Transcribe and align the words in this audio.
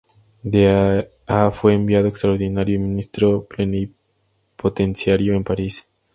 De 0.41 1.07
a 1.27 1.51
fue 1.51 1.75
enviado 1.75 2.07
extraordinario 2.07 2.73
y 2.73 2.79
ministro 2.79 3.45
plenipotenciario 3.45 5.35
en 5.35 5.43
París. 5.43 5.85